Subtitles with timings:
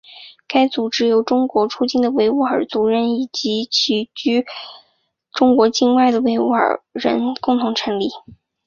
[0.47, 3.69] 该组织由从中国出境的维吾尔族人以及
[4.03, 4.43] 旅居
[5.31, 8.09] 中国境外的维吾尔人共同成立。